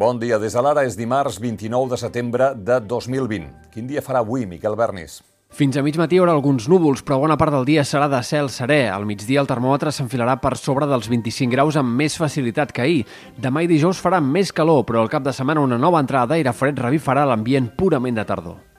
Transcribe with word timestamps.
Bon 0.00 0.16
dia. 0.16 0.38
Des 0.40 0.54
de 0.56 0.60
l'ara 0.64 0.86
és 0.88 0.94
dimarts 0.96 1.34
29 1.36 1.90
de 1.90 1.96
setembre 2.00 2.46
de 2.56 2.78
2020. 2.88 3.50
Quin 3.68 3.84
dia 3.90 4.00
farà 4.00 4.22
avui, 4.24 4.46
Miquel 4.48 4.72
Bernis? 4.72 5.18
Fins 5.52 5.76
a 5.76 5.82
mig 5.84 5.98
matí 6.00 6.16
hi 6.16 6.22
haurà 6.22 6.32
alguns 6.32 6.70
núvols, 6.72 7.02
però 7.04 7.18
bona 7.20 7.36
part 7.36 7.52
del 7.52 7.66
dia 7.68 7.84
serà 7.84 8.08
de 8.08 8.22
cel 8.24 8.48
serè. 8.48 8.86
Al 8.88 9.04
migdia 9.04 9.42
el 9.44 9.50
termòmetre 9.50 9.92
s'enfilarà 9.92 10.38
per 10.40 10.54
sobre 10.56 10.88
dels 10.88 11.10
25 11.12 11.52
graus 11.52 11.76
amb 11.76 11.92
més 12.00 12.16
facilitat 12.16 12.72
que 12.72 12.86
ahir. 12.86 13.04
Demà 13.36 13.66
i 13.66 13.68
dijous 13.68 14.00
farà 14.00 14.22
més 14.24 14.56
calor, 14.56 14.86
però 14.88 15.04
al 15.04 15.12
cap 15.12 15.26
de 15.26 15.36
setmana 15.36 15.68
una 15.68 15.76
nova 15.76 16.00
entrada 16.00 16.32
d'aire 16.32 16.56
fred 16.56 16.80
revifarà 16.80 17.28
l'ambient 17.28 17.68
purament 17.76 18.16
de 18.16 18.24
tardor. 18.24 18.69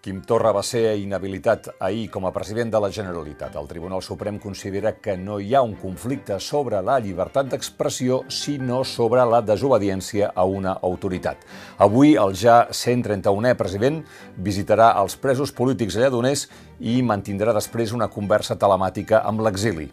Quim 0.00 0.22
Torra 0.24 0.48
va 0.56 0.62
ser 0.64 0.94
inhabilitat 0.96 1.66
ahir 1.76 2.06
com 2.08 2.24
a 2.24 2.30
president 2.32 2.70
de 2.72 2.78
la 2.80 2.88
Generalitat. 2.88 3.58
El 3.60 3.66
Tribunal 3.68 4.00
Suprem 4.00 4.38
considera 4.40 4.94
que 4.96 5.12
no 5.20 5.36
hi 5.36 5.52
ha 5.52 5.60
un 5.60 5.74
conflicte 5.76 6.38
sobre 6.40 6.80
la 6.80 6.94
llibertat 7.04 7.50
d'expressió, 7.52 8.22
sinó 8.32 8.78
sobre 8.88 9.26
la 9.28 9.42
desobediència 9.44 10.30
a 10.32 10.46
una 10.48 10.78
autoritat. 10.88 11.44
Avui, 11.76 12.14
el 12.16 12.32
ja 12.32 12.62
131è 12.72 13.52
president 13.60 14.00
visitarà 14.40 14.94
els 15.02 15.20
presos 15.20 15.52
polítics 15.52 16.00
a 16.00 16.06
Lledoners 16.06 16.46
i 16.80 17.02
mantindrà 17.04 17.52
després 17.52 17.92
una 17.92 18.08
conversa 18.08 18.56
telemàtica 18.56 19.20
amb 19.20 19.44
l'exili. 19.44 19.90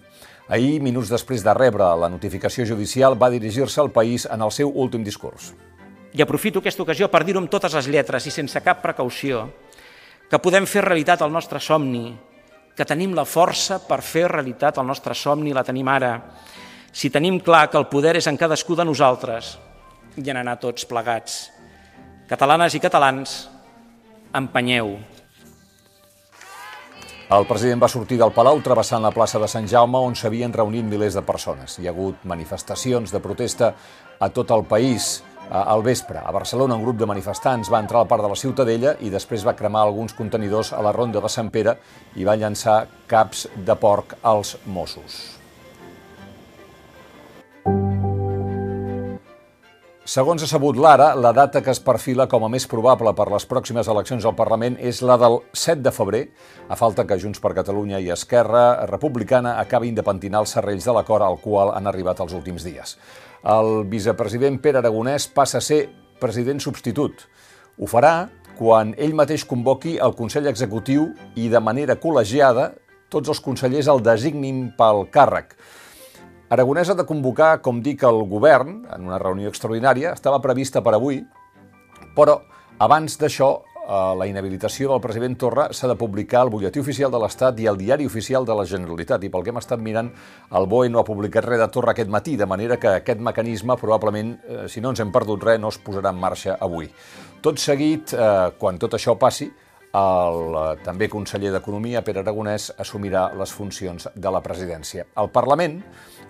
Ahir, 0.48 0.80
minuts 0.80 1.12
després 1.12 1.44
de 1.44 1.52
rebre 1.52 1.92
la 2.00 2.08
notificació 2.08 2.64
judicial, 2.64 3.20
va 3.20 3.34
dirigir-se 3.36 3.84
al 3.84 3.92
país 3.92 4.24
en 4.24 4.40
el 4.40 4.56
seu 4.56 4.72
últim 4.72 5.04
discurs. 5.04 5.52
I 6.16 6.24
aprofito 6.24 6.64
aquesta 6.64 6.88
ocasió 6.88 7.12
per 7.12 7.26
dir-ho 7.28 7.44
amb 7.44 7.52
totes 7.52 7.76
les 7.76 7.92
lletres 7.92 8.26
i 8.26 8.32
sense 8.32 8.64
cap 8.64 8.80
precaució 8.80 9.50
que 10.30 10.40
podem 10.44 10.68
fer 10.68 10.84
realitat 10.86 11.24
el 11.24 11.32
nostre 11.32 11.60
somni, 11.64 12.12
que 12.78 12.86
tenim 12.86 13.16
la 13.18 13.26
força 13.26 13.80
per 13.88 14.04
fer 14.06 14.28
realitat 14.30 14.78
el 14.78 14.88
nostre 14.88 15.16
somni, 15.16 15.54
la 15.56 15.66
tenim 15.66 15.88
ara. 15.90 16.14
Si 16.92 17.10
tenim 17.10 17.40
clar 17.42 17.68
que 17.72 17.78
el 17.80 17.88
poder 17.90 18.18
és 18.20 18.28
en 18.28 18.38
cadascú 18.38 18.76
de 18.76 18.86
nosaltres 18.86 19.56
i 20.18 20.30
en 20.30 20.38
anar 20.38 20.58
tots 20.62 20.86
plegats. 20.86 21.48
Catalanes 22.28 22.76
i 22.76 22.82
catalans, 22.84 23.38
empenyeu. 24.36 24.98
El 27.28 27.44
president 27.44 27.82
va 27.84 27.90
sortir 27.92 28.16
del 28.22 28.32
Palau 28.32 28.62
travessant 28.64 29.04
la 29.04 29.12
plaça 29.12 29.40
de 29.40 29.50
Sant 29.52 29.66
Jaume 29.68 30.00
on 30.00 30.14
s'havien 30.16 30.54
reunit 30.54 30.86
milers 30.88 31.18
de 31.18 31.24
persones. 31.28 31.76
Hi 31.76 31.88
ha 31.88 31.92
hagut 31.92 32.22
manifestacions 32.24 33.12
de 33.12 33.20
protesta 33.20 33.74
a 34.20 34.30
tot 34.32 34.54
el 34.56 34.64
país. 34.64 35.18
Al 35.50 35.82
vespre, 35.84 36.20
a 36.20 36.32
Barcelona, 36.36 36.76
un 36.76 36.84
grup 36.84 36.98
de 37.00 37.08
manifestants 37.08 37.72
va 37.72 37.80
entrar 37.80 38.02
al 38.02 38.10
parc 38.12 38.26
de 38.26 38.34
la 38.34 38.40
Ciutadella 38.40 38.98
i 39.00 39.12
després 39.14 39.46
va 39.48 39.56
cremar 39.56 39.86
alguns 39.86 40.18
contenidors 40.18 40.74
a 40.76 40.84
la 40.84 40.92
ronda 40.92 41.24
de 41.24 41.32
Sant 41.32 41.52
Pere 41.56 41.78
i 42.20 42.28
va 42.28 42.36
llançar 42.36 42.82
caps 43.08 43.48
de 43.56 43.80
porc 43.80 44.18
als 44.24 44.58
Mossos. 44.66 45.37
Segons 50.08 50.40
ha 50.40 50.48
sabut 50.48 50.78
l'Ara, 50.80 51.10
la 51.20 51.34
data 51.36 51.60
que 51.60 51.74
es 51.74 51.82
perfila 51.84 52.30
com 52.32 52.46
a 52.46 52.48
més 52.48 52.64
probable 52.72 53.12
per 53.12 53.26
les 53.28 53.44
pròximes 53.44 53.90
eleccions 53.92 54.24
al 54.24 54.38
Parlament 54.38 54.78
és 54.80 55.02
la 55.04 55.18
del 55.20 55.34
7 55.52 55.82
de 55.84 55.92
febrer, 55.92 56.22
a 56.72 56.78
falta 56.80 57.04
que 57.04 57.18
Junts 57.20 57.42
per 57.44 57.52
Catalunya 57.58 58.00
i 58.00 58.08
Esquerra 58.16 58.86
Republicana 58.88 59.58
acabin 59.60 59.98
de 59.98 60.06
pentinar 60.08 60.46
els 60.46 60.54
serrells 60.56 60.88
de 60.88 60.94
l'acord 60.96 61.26
al 61.28 61.36
qual 61.44 61.74
han 61.76 61.92
arribat 61.92 62.22
els 62.24 62.32
últims 62.38 62.64
dies. 62.64 62.96
El 63.44 63.84
vicepresident 63.92 64.62
Pere 64.64 64.80
Aragonès 64.80 65.26
passa 65.28 65.60
a 65.60 65.66
ser 65.66 65.82
president 66.24 66.64
substitut. 66.64 67.26
Ho 67.76 67.92
farà 67.92 68.30
quan 68.56 68.94
ell 68.96 69.12
mateix 69.12 69.44
convoqui 69.44 69.98
el 70.00 70.16
Consell 70.16 70.48
Executiu 70.48 71.10
i 71.36 71.50
de 71.52 71.60
manera 71.60 72.00
col·legiada 72.00 72.70
tots 73.12 73.36
els 73.36 73.44
consellers 73.44 73.92
el 73.92 74.00
designin 74.08 74.70
pel 74.80 75.04
càrrec. 75.12 75.52
Aragonès 76.48 76.88
ha 76.88 76.96
de 76.96 77.04
convocar, 77.04 77.58
com 77.60 77.82
dic, 77.84 78.06
el 78.08 78.22
govern 78.32 78.86
en 78.96 79.08
una 79.10 79.18
reunió 79.20 79.50
extraordinària, 79.52 80.14
estava 80.16 80.40
prevista 80.40 80.80
per 80.80 80.94
avui, 80.96 81.18
però 82.16 82.38
abans 82.80 83.18
d'això 83.20 83.50
eh, 83.58 83.98
la 84.16 84.28
inhabilitació 84.30 84.94
del 84.94 85.02
president 85.04 85.36
Torra 85.42 85.66
s'ha 85.76 85.90
de 85.92 85.98
publicar 86.00 86.46
al 86.46 86.52
butlletí 86.54 86.80
oficial 86.80 87.12
de 87.12 87.20
l'Estat 87.20 87.60
i 87.60 87.68
al 87.68 87.76
diari 87.76 88.08
oficial 88.08 88.48
de 88.48 88.56
la 88.56 88.64
Generalitat. 88.64 89.28
I 89.28 89.34
pel 89.34 89.44
que 89.44 89.52
hem 89.52 89.60
estat 89.60 89.84
mirant, 89.84 90.14
el 90.56 90.70
BOE 90.72 90.88
no 90.88 91.04
ha 91.04 91.10
publicat 91.10 91.50
res 91.50 91.60
de 91.60 91.68
Torra 91.68 91.92
aquest 91.92 92.16
matí, 92.16 92.38
de 92.40 92.48
manera 92.48 92.80
que 92.80 92.96
aquest 92.96 93.20
mecanisme 93.20 93.76
probablement, 93.76 94.38
eh, 94.48 94.66
si 94.72 94.80
no 94.80 94.96
ens 94.96 95.04
hem 95.04 95.12
perdut 95.12 95.44
res, 95.44 95.60
no 95.60 95.76
es 95.76 95.84
posarà 95.84 96.16
en 96.16 96.24
marxa 96.24 96.56
avui. 96.62 96.88
Tot 97.44 97.60
seguit, 97.60 98.16
eh, 98.16 98.54
quan 98.58 98.80
tot 98.80 98.96
això 98.96 99.20
passi, 99.20 99.52
el 99.96 100.58
eh, 100.58 100.66
també 100.84 101.08
conseller 101.10 101.52
d'Economia, 101.54 102.04
Pere 102.04 102.22
Aragonès, 102.24 102.72
assumirà 102.78 103.30
les 103.38 103.54
funcions 103.54 104.10
de 104.14 104.32
la 104.34 104.42
presidència. 104.44 105.08
El 105.18 105.30
Parlament, 105.32 105.80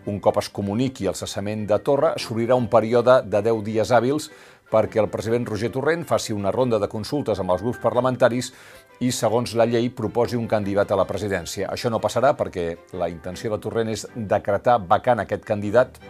un 0.08 0.20
cop 0.24 0.38
es 0.40 0.50
comuniqui 0.54 1.08
el 1.10 1.18
cessament 1.18 1.66
de 1.68 1.80
Torra, 1.80 2.14
s'obrirà 2.18 2.56
un 2.56 2.70
període 2.70 3.22
de 3.26 3.42
10 3.50 3.64
dies 3.66 3.92
hàbils 3.92 4.30
perquè 4.68 5.00
el 5.00 5.08
president 5.08 5.48
Roger 5.48 5.70
Torrent 5.72 6.04
faci 6.06 6.34
una 6.36 6.52
ronda 6.52 6.80
de 6.80 6.90
consultes 6.92 7.40
amb 7.40 7.54
els 7.56 7.64
grups 7.64 7.80
parlamentaris 7.80 8.52
i, 9.00 9.12
segons 9.12 9.54
la 9.56 9.68
llei, 9.70 9.90
proposi 9.96 10.36
un 10.36 10.48
candidat 10.48 10.92
a 10.92 11.00
la 11.00 11.08
presidència. 11.08 11.70
Això 11.72 11.92
no 11.94 12.02
passarà 12.04 12.34
perquè 12.36 12.70
la 13.00 13.10
intenció 13.10 13.54
de 13.54 13.62
Torrent 13.64 13.94
és 13.94 14.08
decretar 14.16 14.80
vacant 14.84 15.24
aquest 15.24 15.46
candidat 15.48 16.02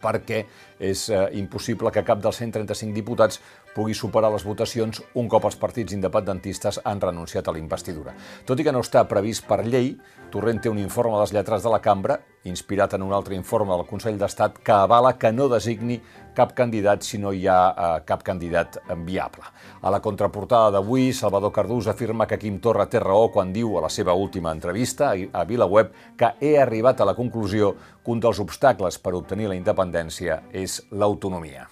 perquè 0.00 0.44
és 0.80 1.08
eh, 1.12 1.26
impossible 1.36 1.90
que 1.92 2.04
cap 2.06 2.22
dels 2.22 2.38
135 2.40 2.96
diputats 2.96 3.40
pugui 3.74 3.94
superar 3.94 4.30
les 4.32 4.44
votacions 4.46 5.02
un 5.14 5.28
cop 5.30 5.46
els 5.48 5.58
partits 5.60 5.94
independentistes 5.94 6.80
han 6.84 7.00
renunciat 7.00 7.48
a 7.48 7.54
la 7.54 7.60
investidura. 7.62 8.14
Tot 8.46 8.60
i 8.60 8.66
que 8.66 8.72
no 8.74 8.82
està 8.84 9.04
previst 9.08 9.46
per 9.48 9.62
llei, 9.66 9.94
Torrent 10.30 10.60
té 10.62 10.70
un 10.70 10.78
informe 10.78 11.16
de 11.16 11.24
les 11.24 11.32
lletres 11.34 11.62
de 11.62 11.70
la 11.72 11.80
cambra, 11.82 12.20
inspirat 12.46 12.94
en 12.94 13.02
un 13.02 13.12
altre 13.12 13.34
informe 13.34 13.74
del 13.74 13.88
Consell 13.88 14.18
d'Estat, 14.18 14.60
que 14.64 14.72
avala 14.72 15.16
que 15.18 15.32
no 15.32 15.48
designi 15.50 15.98
cap 16.34 16.54
candidat 16.54 17.02
si 17.02 17.18
no 17.18 17.32
hi 17.34 17.46
ha 17.50 17.58
eh, 17.70 17.88
cap 18.06 18.22
candidat 18.22 18.78
viable. 19.04 19.44
A 19.82 19.90
la 19.90 20.00
contraportada 20.00 20.70
d'avui, 20.76 21.10
Salvador 21.12 21.52
Cardús 21.52 21.90
afirma 21.90 22.28
que 22.30 22.38
Quim 22.38 22.60
Torra 22.62 22.86
té 22.86 23.02
raó 23.02 23.28
quan 23.34 23.52
diu 23.52 23.76
a 23.76 23.84
la 23.84 23.90
seva 23.90 24.14
última 24.14 24.54
entrevista 24.54 25.12
a 25.12 25.44
VilaWeb 25.44 25.92
que 26.16 26.34
he 26.40 26.56
arribat 26.62 27.00
a 27.00 27.10
la 27.10 27.18
conclusió 27.18 27.74
que 27.74 28.14
un 28.14 28.22
dels 28.22 28.40
obstacles 28.40 28.98
per 29.02 29.16
obtenir 29.18 29.50
la 29.50 29.58
independència 29.58 30.42
és 30.52 30.80
l'autonomia. 30.90 31.66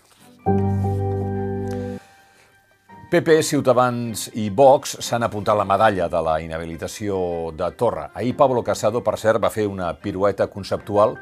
PP, 3.08 3.38
Ciutadans 3.40 4.26
i 4.36 4.50
Vox 4.52 4.98
s'han 5.00 5.24
apuntat 5.24 5.56
la 5.56 5.64
medalla 5.64 6.10
de 6.12 6.18
la 6.20 6.34
inhabilitació 6.44 7.16
de 7.56 7.70
Torra. 7.72 8.10
Ahir 8.12 8.34
Pablo 8.36 8.60
Casado, 8.60 9.00
per 9.00 9.14
cert, 9.16 9.40
va 9.40 9.48
fer 9.48 9.64
una 9.64 9.94
pirueta 9.96 10.50
conceptual 10.52 11.14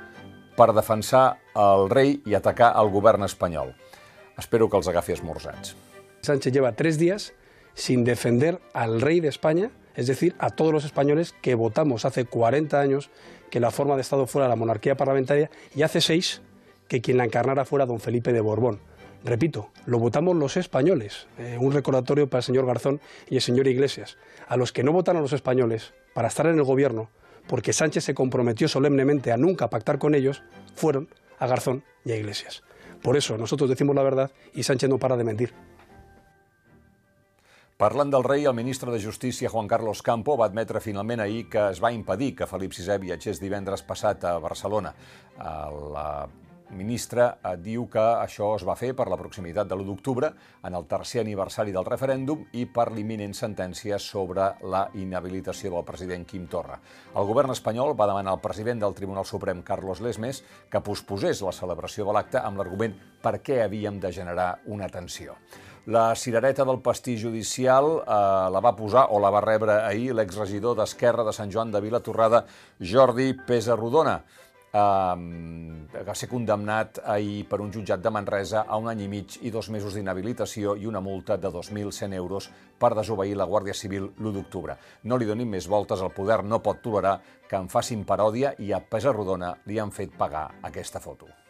per 0.58 0.72
defensar 0.74 1.36
el 1.54 1.86
rei 1.92 2.16
i 2.26 2.34
atacar 2.34 2.72
el 2.80 2.91
govern 2.91 3.22
espanyol. 3.22 3.70
Espero 4.34 4.66
que 4.66 4.80
els 4.80 4.91
agafi 4.91 5.14
esmorzats. 5.14 5.76
Sánchez 6.26 6.56
lleva 6.56 6.74
tres 6.74 6.98
días 6.98 7.34
sin 7.74 8.03
defender 8.03 8.58
al 8.74 9.00
rey 9.00 9.20
de 9.20 9.28
España, 9.28 9.70
es 9.94 10.08
decir, 10.08 10.34
a 10.41 10.50
todos 10.50 10.72
los 10.72 10.84
españoles 10.84 11.36
que 11.41 11.54
votamos 11.54 12.04
hace 12.04 12.24
40 12.24 12.80
años 12.80 13.10
que 13.48 13.60
la 13.60 13.70
forma 13.70 13.94
de 13.94 14.00
Estado 14.03 14.26
fuera 14.26 14.48
la 14.48 14.56
monarquía 14.56 14.97
parlamentaria 14.97 15.53
y 15.72 15.82
hace 15.82 16.00
seis 16.00 16.42
que 16.88 17.00
quien 17.00 17.16
la 17.16 17.26
encarnara 17.26 17.64
fuera 17.64 17.86
don 17.86 18.00
Felipe 18.00 18.32
de 18.32 18.41
Borbón. 18.41 18.80
Repito, 19.26 19.70
lo 19.87 19.98
votamos 19.98 20.37
los 20.37 20.56
españoles. 20.56 21.26
Eh, 21.37 21.59
un 21.60 21.72
recordatorio 21.72 22.31
para 22.31 22.38
el 22.38 22.44
señor 22.44 22.64
Garzón 22.64 23.00
y 23.28 23.34
el 23.34 23.42
señor 23.42 23.66
Iglesias. 23.66 24.19
A 24.47 24.56
los 24.56 24.72
que 24.72 24.84
no 24.84 24.92
votaron 24.92 25.20
los 25.20 25.32
españoles 25.32 25.94
para 26.14 26.28
estar 26.28 26.47
en 26.47 26.56
el 26.56 26.62
gobierno, 26.62 27.10
porque 27.48 27.72
Sánchez 27.72 28.04
se 28.04 28.15
comprometió 28.15 28.69
solemnemente 28.69 29.32
a 29.32 29.36
nunca 29.36 29.69
pactar 29.69 29.98
con 29.98 30.15
ellos, 30.15 30.44
fueron 30.76 31.09
a 31.41 31.48
Garzón 31.48 31.82
y 32.04 32.12
a 32.12 32.16
Iglesias. 32.16 32.62
Por 33.03 33.16
eso 33.16 33.36
nosotros 33.36 33.69
decimos 33.69 33.97
la 33.97 34.04
verdad 34.04 34.31
y 34.54 34.62
Sánchez 34.62 34.88
no 34.88 34.98
para 34.98 35.16
de 35.16 35.25
mentir. 35.25 35.53
Parlant 37.76 38.15
del 38.15 38.22
rei, 38.22 38.44
el 38.44 38.54
ministre 38.54 38.92
de 38.92 39.04
Justícia, 39.04 39.50
Juan 39.50 39.66
Carlos 39.66 40.03
Campo, 40.03 40.38
va 40.38 40.47
admetre 40.47 40.81
finalment 40.81 41.21
ahir 41.21 41.51
que 41.51 41.66
es 41.68 41.83
va 41.83 41.91
impedir 41.92 42.36
que 42.36 42.47
Felip 42.47 42.72
VI 42.72 42.97
viatgés 43.03 43.42
divendres 43.42 43.83
passat 43.83 44.24
a. 44.24 44.39
La 45.36 46.28
ministre 46.71 47.27
eh, 47.27 47.54
diu 47.63 47.86
que 47.91 48.03
això 48.03 48.53
es 48.57 48.65
va 48.66 48.77
fer 48.78 48.92
per 48.97 49.07
la 49.10 49.18
proximitat 49.21 49.68
de 49.68 49.77
l'1 49.77 49.86
d'octubre, 49.91 50.30
en 50.66 50.74
el 50.74 50.86
tercer 50.91 51.22
aniversari 51.22 51.74
del 51.74 51.86
referèndum 51.86 52.47
i 52.59 52.66
per 52.66 52.89
l'imminent 52.92 53.34
sentència 53.36 53.98
sobre 54.03 54.48
la 54.63 54.86
inhabilitació 54.95 55.72
del 55.74 55.86
president 55.86 56.27
Quim 56.27 56.48
Torra. 56.51 56.80
El 57.15 57.28
govern 57.28 57.54
espanyol 57.54 57.95
va 57.98 58.09
demanar 58.10 58.34
al 58.34 58.42
president 58.42 58.83
del 58.83 58.97
Tribunal 58.98 59.28
Suprem, 59.28 59.63
Carlos 59.63 60.01
Lesmes, 60.01 60.42
que 60.71 60.83
posposés 60.83 61.42
la 61.42 61.54
celebració 61.54 62.09
de 62.09 62.16
l'acte 62.16 62.42
amb 62.42 62.59
l'argument 62.59 62.97
per 63.22 63.39
què 63.42 63.63
havíem 63.63 64.01
de 64.01 64.13
generar 64.13 64.57
una 64.66 64.89
tensió. 64.89 65.36
La 65.86 66.16
cirereta 66.18 66.65
del 66.66 66.80
pastís 66.83 67.21
judicial 67.22 68.01
eh, 68.01 68.15
la 68.51 68.59
va 68.59 68.72
posar 68.74 69.04
o 69.15 69.21
la 69.22 69.30
va 69.30 69.45
rebre 69.45 69.77
ahir 69.84 70.16
l'exregidor 70.18 70.74
d'Esquerra 70.74 71.22
de 71.22 71.34
Sant 71.36 71.53
Joan 71.54 71.71
de 71.71 71.80
Vilatorrada, 71.84 72.42
Jordi 72.83 73.28
Pesarrodona 73.47 74.16
eh, 74.77 76.03
va 76.07 76.15
ser 76.19 76.28
condemnat 76.28 77.01
ahir 77.05 77.47
per 77.49 77.61
un 77.65 77.73
jutjat 77.73 78.03
de 78.03 78.13
Manresa 78.13 78.67
a 78.67 78.78
un 78.83 78.91
any 78.93 79.05
i 79.07 79.09
mig 79.09 79.39
i 79.43 79.53
dos 79.55 79.71
mesos 79.73 79.97
d'inhabilitació 79.97 80.77
i 80.77 80.87
una 80.91 81.01
multa 81.01 81.39
de 81.41 81.53
2.100 81.55 82.19
euros 82.21 82.51
per 82.78 82.93
desobeir 82.99 83.37
la 83.37 83.49
Guàrdia 83.49 83.75
Civil 83.75 84.11
l'1 84.19 84.34
d'octubre. 84.37 84.77
No 85.05 85.17
li 85.17 85.28
donin 85.28 85.51
més 85.51 85.69
voltes, 85.69 86.03
el 86.03 86.13
poder 86.13 86.43
no 86.45 86.63
pot 86.63 86.83
tolerar 86.84 87.19
que 87.49 87.57
en 87.57 87.73
facin 87.73 88.05
paròdia 88.05 88.55
i 88.59 88.73
a 88.73 88.84
Pesarrodona 88.84 89.57
li 89.67 89.81
han 89.81 89.95
fet 89.95 90.17
pagar 90.19 90.49
aquesta 90.63 91.01
foto. 91.01 91.46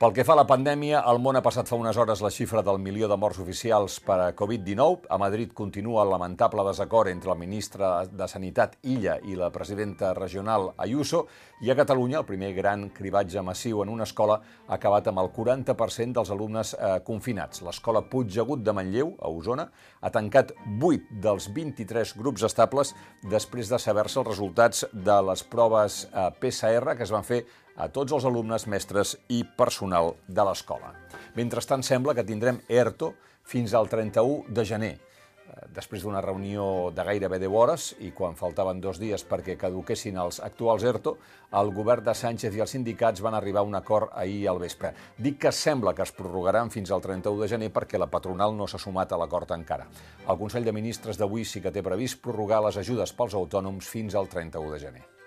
Pel 0.00 0.14
que 0.16 0.24
fa 0.24 0.32
a 0.32 0.38
la 0.38 0.46
pandèmia, 0.48 1.02
el 1.10 1.18
món 1.20 1.36
ha 1.36 1.42
passat 1.44 1.68
fa 1.68 1.76
unes 1.76 1.98
hores 2.00 2.22
la 2.24 2.30
xifra 2.32 2.62
del 2.64 2.78
milió 2.80 3.04
de 3.10 3.18
morts 3.20 3.36
oficials 3.42 3.98
per 4.00 4.16
a 4.16 4.28
Covid-19. 4.32 5.10
A 5.12 5.18
Madrid 5.20 5.52
continua 5.52 6.06
el 6.06 6.08
lamentable 6.14 6.64
desacord 6.64 7.10
entre 7.12 7.34
el 7.34 7.36
ministre 7.36 7.90
de 8.08 8.28
Sanitat 8.32 8.78
Illa 8.94 9.18
i 9.28 9.36
la 9.36 9.50
presidenta 9.52 10.14
regional 10.16 10.70
Ayuso 10.80 11.26
i 11.60 11.68
a 11.68 11.76
Catalunya 11.76 12.22
el 12.22 12.24
primer 12.24 12.54
gran 12.56 12.88
cribatge 12.96 13.44
massiu 13.44 13.84
en 13.84 13.92
una 13.92 14.08
escola 14.08 14.40
ha 14.40 14.78
acabat 14.80 15.12
amb 15.12 15.20
el 15.20 15.28
40% 15.36 16.16
dels 16.16 16.32
alumnes 16.32 16.72
eh, 16.78 16.96
confinats. 17.04 17.60
L'escola 17.60 18.00
Puigdegut 18.00 18.64
de 18.64 18.72
Manlleu, 18.72 19.18
a 19.20 19.28
Osona, 19.28 19.68
ha 20.00 20.16
tancat 20.16 20.56
8 20.80 21.20
dels 21.28 21.52
23 21.52 22.16
grups 22.16 22.48
estables 22.48 22.96
després 23.28 23.68
de 23.68 23.76
saber-se 23.76 24.24
els 24.24 24.32
resultats 24.32 24.86
de 24.94 25.24
les 25.28 25.44
proves 25.44 26.06
eh, 26.08 26.30
PCR 26.40 26.96
que 26.96 27.04
es 27.04 27.12
van 27.12 27.34
fer 27.34 27.44
a 27.76 27.88
tots 27.88 28.12
els 28.12 28.26
alumnes, 28.28 28.66
mestres 28.66 29.16
i 29.28 29.42
personal 29.44 30.14
de 30.28 30.44
l'escola. 30.46 30.94
Mentrestant, 31.36 31.84
sembla 31.86 32.14
que 32.14 32.26
tindrem 32.26 32.60
ERTO 32.68 33.14
fins 33.46 33.74
al 33.74 33.88
31 33.88 34.44
de 34.48 34.64
gener, 34.66 34.92
eh, 34.94 35.66
després 35.74 36.02
d'una 36.02 36.22
reunió 36.24 36.90
de 36.94 37.04
gairebé 37.06 37.38
10 37.42 37.54
hores 37.54 37.86
i 38.00 38.10
quan 38.16 38.36
faltaven 38.38 38.80
dos 38.80 38.98
dies 39.00 39.24
perquè 39.26 39.56
caduquessin 39.58 40.18
els 40.18 40.40
actuals 40.40 40.84
ERTO, 40.84 41.16
el 41.60 41.72
govern 41.74 42.04
de 42.04 42.14
Sánchez 42.14 42.56
i 42.56 42.64
els 42.64 42.74
sindicats 42.76 43.22
van 43.22 43.34
arribar 43.34 43.64
a 43.64 43.68
un 43.68 43.78
acord 43.78 44.10
ahir 44.14 44.48
al 44.48 44.58
vespre. 44.58 44.92
Dic 45.18 45.38
que 45.46 45.52
sembla 45.52 45.94
que 45.94 46.02
es 46.02 46.12
prorrogaran 46.12 46.70
fins 46.70 46.90
al 46.90 47.02
31 47.02 47.42
de 47.42 47.48
gener 47.48 47.70
perquè 47.72 47.98
la 47.98 48.10
patronal 48.10 48.56
no 48.56 48.66
s'ha 48.66 48.78
sumat 48.78 49.12
a 49.12 49.18
l'acord 49.18 49.50
encara. 49.56 49.88
El 50.28 50.38
Consell 50.38 50.64
de 50.64 50.76
Ministres 50.76 51.18
d'avui 51.18 51.44
sí 51.44 51.62
que 51.62 51.72
té 51.72 51.82
previst 51.82 52.22
prorrogar 52.22 52.62
les 52.66 52.76
ajudes 52.76 53.12
pels 53.12 53.34
autònoms 53.34 53.88
fins 53.88 54.14
al 54.14 54.28
31 54.28 54.70
de 54.74 54.78
gener. 54.78 55.19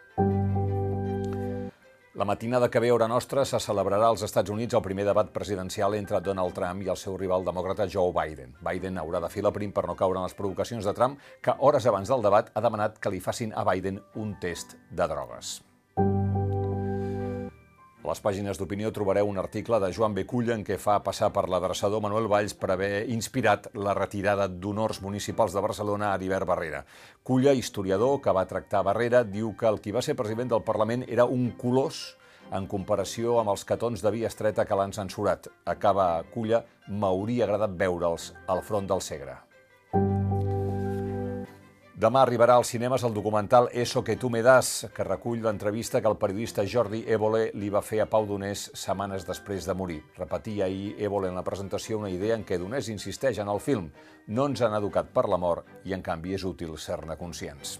La 2.15 2.25
matinada 2.25 2.69
que 2.69 2.79
ve 2.79 2.89
a 2.89 2.93
hora 2.93 3.07
nostra 3.09 3.41
se 3.41 3.57
celebrarà 3.57 4.05
als 4.11 4.21
Estats 4.27 4.53
Units 4.53 4.77
el 4.77 4.83
primer 4.85 5.05
debat 5.07 5.31
presidencial 5.33 5.95
entre 5.97 6.19
Donald 6.21 6.53
Trump 6.53 6.83
i 6.85 6.91
el 6.93 6.99
seu 7.01 7.17
rival 7.17 7.41
demòcrata 7.47 7.89
Joe 7.89 8.13
Biden. 8.13 8.53
Biden 8.61 9.01
haurà 9.01 9.23
de 9.25 9.41
la 9.41 9.51
prim 9.51 9.73
per 9.73 9.87
no 9.87 9.97
caure 9.97 10.21
en 10.21 10.29
les 10.29 10.37
provocacions 10.37 10.85
de 10.85 10.93
Trump, 10.93 11.17
que 11.41 11.57
hores 11.57 11.87
abans 11.87 12.07
del 12.13 12.21
debat 12.21 12.51
ha 12.53 12.61
demanat 12.61 12.99
que 12.99 13.09
li 13.09 13.19
facin 13.19 13.51
a 13.55 13.65
Biden 13.65 14.03
un 14.13 14.37
test 14.39 14.77
de 14.91 15.07
drogues. 15.07 15.63
A 18.03 18.09
les 18.09 18.19
pàgines 18.19 18.57
d'opinió 18.59 18.89
trobareu 18.91 19.29
un 19.31 19.37
article 19.39 19.77
de 19.79 19.87
Joan 19.95 20.11
Beculla 20.17 20.57
en 20.57 20.65
què 20.67 20.75
fa 20.75 20.97
passar 21.05 21.29
per 21.31 21.45
l'adreçador 21.47 22.01
Manuel 22.03 22.25
Valls 22.27 22.51
per 22.59 22.73
haver 22.73 23.05
inspirat 23.13 23.69
la 23.79 23.93
retirada 23.95 24.49
d'honors 24.51 24.99
municipals 25.05 25.55
de 25.55 25.63
Barcelona 25.63 26.09
a 26.11 26.17
Divert 26.19 26.49
Barrera. 26.49 26.81
Culla, 27.23 27.53
historiador 27.55 28.19
que 28.19 28.33
va 28.35 28.43
tractar 28.49 28.83
Barrera, 28.83 29.23
diu 29.23 29.53
que 29.55 29.71
el 29.71 29.79
qui 29.79 29.95
va 29.95 30.03
ser 30.03 30.17
president 30.19 30.51
del 30.51 30.65
Parlament 30.67 31.07
era 31.07 31.23
un 31.23 31.53
colós 31.55 32.03
en 32.51 32.67
comparació 32.67 33.39
amb 33.39 33.55
els 33.55 33.63
catons 33.63 34.03
de 34.03 34.11
via 34.11 34.27
estreta 34.27 34.67
que 34.67 34.75
l'han 34.75 34.91
censurat. 34.91 35.47
Acaba 35.63 36.11
Culla, 36.35 36.65
m'hauria 36.91 37.47
agradat 37.47 37.79
veure'ls 37.79 38.33
al 38.51 38.67
front 38.67 38.91
del 38.91 38.99
Segre. 38.99 39.39
Demà 42.03 42.19
arribarà 42.25 42.57
als 42.59 42.67
cinemes 42.73 43.03
el 43.07 43.13
documental 43.15 43.69
Eso 43.71 44.01
que 44.03 44.17
tu 44.17 44.29
me 44.29 44.41
das, 44.43 44.89
que 44.95 45.05
recull 45.07 45.39
l'entrevista 45.45 46.01
que 46.01 46.09
el 46.11 46.17
periodista 46.19 46.65
Jordi 46.67 46.99
Évole 47.07 47.45
li 47.55 47.69
va 47.71 47.83
fer 47.85 48.01
a 48.03 48.07
Pau 48.11 48.27
Donés 48.27 48.65
setmanes 48.81 49.23
després 49.23 49.63
de 49.63 49.75
morir. 49.81 50.01
Repetia 50.17 50.65
ahir 50.65 50.97
Évole 50.99 51.31
en 51.31 51.39
la 51.39 51.45
presentació 51.47 52.01
una 52.01 52.11
idea 52.11 52.35
en 52.35 52.43
què 52.43 52.59
Donés 52.59 52.91
insisteix 52.91 53.39
en 53.39 53.47
el 53.55 53.63
film. 53.63 53.87
No 54.27 54.49
ens 54.51 54.65
han 54.67 54.75
educat 54.75 55.15
per 55.15 55.29
la 55.31 55.39
mort 55.39 55.71
i, 55.85 55.95
en 55.95 56.03
canvi, 56.03 56.35
és 56.35 56.43
útil 56.43 56.75
ser-ne 56.75 57.15
conscients. 57.15 57.77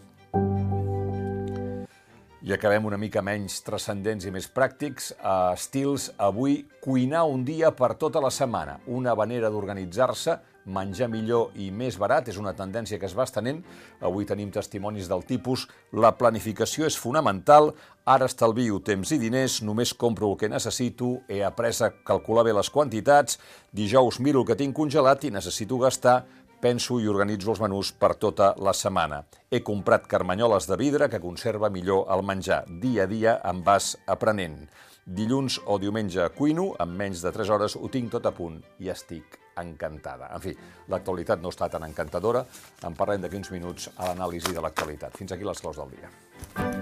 I 2.44 2.52
acabem 2.52 2.84
una 2.84 2.98
mica 3.00 3.22
menys 3.24 3.62
transcendents 3.64 4.26
i 4.28 4.32
més 4.36 4.50
pràctics. 4.52 5.14
A 5.24 5.54
estils, 5.56 6.10
avui, 6.20 6.58
cuinar 6.84 7.22
un 7.32 7.46
dia 7.48 7.70
per 7.72 7.94
tota 7.96 8.20
la 8.20 8.32
setmana. 8.36 8.82
Una 8.92 9.14
manera 9.16 9.48
d'organitzar-se, 9.48 10.36
menjar 10.68 11.08
millor 11.12 11.56
i 11.56 11.70
més 11.72 11.96
barat, 12.00 12.28
és 12.28 12.40
una 12.40 12.52
tendència 12.56 13.00
que 13.00 13.08
es 13.08 13.16
va 13.16 13.24
estenent. 13.24 13.62
Avui 14.04 14.28
tenim 14.28 14.52
testimonis 14.52 15.08
del 15.08 15.24
tipus 15.28 15.70
la 15.96 16.12
planificació 16.20 16.84
és 16.88 17.00
fonamental, 17.00 17.72
ara 18.04 18.28
estalvio 18.28 18.82
temps 18.84 19.16
i 19.16 19.22
diners, 19.24 19.62
només 19.64 19.96
compro 19.96 20.34
el 20.34 20.38
que 20.40 20.52
necessito, 20.52 21.22
he 21.32 21.40
après 21.48 21.80
a 21.80 21.94
calcular 22.04 22.44
bé 22.44 22.56
les 22.60 22.70
quantitats, 22.70 23.40
dijous 23.72 24.20
miro 24.20 24.44
el 24.44 24.52
que 24.52 24.60
tinc 24.60 24.76
congelat 24.76 25.24
i 25.24 25.32
necessito 25.32 25.80
gastar, 25.80 26.26
penso 26.64 26.96
i 27.04 27.10
organitzo 27.12 27.52
els 27.52 27.60
menús 27.60 27.92
per 28.00 28.14
tota 28.16 28.54
la 28.64 28.72
setmana. 28.72 29.20
He 29.52 29.60
comprat 29.68 30.08
carmanyoles 30.08 30.70
de 30.70 30.78
vidre 30.80 31.10
que 31.12 31.20
conserva 31.20 31.70
millor 31.70 32.08
el 32.14 32.24
menjar. 32.24 32.64
Dia 32.80 33.04
a 33.04 33.12
dia 33.12 33.38
em 33.52 33.60
vas 33.68 33.98
aprenent. 34.08 34.62
Dilluns 35.04 35.60
o 35.68 35.76
diumenge 35.84 36.30
cuino, 36.38 36.70
en 36.80 36.94
menys 36.96 37.26
de 37.26 37.34
3 37.36 37.52
hores 37.52 37.76
ho 37.76 37.90
tinc 37.92 38.14
tot 38.14 38.30
a 38.30 38.32
punt 38.32 38.62
i 38.80 38.88
estic 38.94 39.42
encantada. 39.60 40.32
En 40.32 40.42
fi, 40.46 40.56
l'actualitat 40.90 41.44
no 41.44 41.52
està 41.52 41.68
tan 41.70 41.84
encantadora. 41.84 42.46
En 42.88 42.96
parlem 42.96 43.22
d'aquí 43.22 43.42
uns 43.42 43.52
minuts 43.52 43.92
a 43.98 44.14
l'anàlisi 44.14 44.56
de 44.56 44.64
l'actualitat. 44.64 45.20
Fins 45.20 45.36
aquí 45.36 45.44
les 45.44 45.60
claus 45.60 45.84
del 45.84 45.92
dia. 45.98 46.73